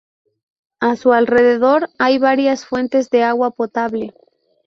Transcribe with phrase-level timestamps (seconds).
[0.79, 4.15] A su alrededor hay varias fuentes de agua potable.